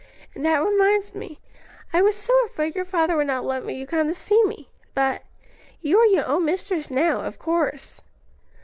"And 0.33 0.43
that 0.47 0.57
reminds 0.63 1.13
me; 1.13 1.39
I 1.93 2.01
was 2.01 2.15
so 2.15 2.33
afraid 2.47 2.73
your 2.73 2.85
father 2.85 3.15
would 3.15 3.27
not 3.27 3.45
let 3.45 3.67
you 3.67 3.85
come 3.85 4.07
to 4.07 4.15
see 4.15 4.43
me. 4.45 4.67
But 4.95 5.21
you 5.79 5.99
are 5.99 6.07
your 6.07 6.25
own 6.25 6.43
mistress 6.43 6.89
now, 6.89 7.19
of 7.21 7.37
course." 7.37 8.01